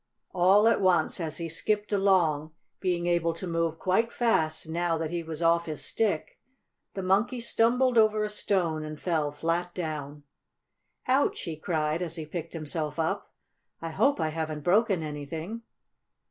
[0.33, 5.11] All at once, as he skipped along, being able to move quite fast now that
[5.11, 6.39] he was off his stick,
[6.95, 10.23] the Monkey stumbled over a stone and fell flat down.
[11.07, 13.31] "Ouch!" he cried, as he picked himself up.
[13.79, 15.61] "I hope I haven't broken anything."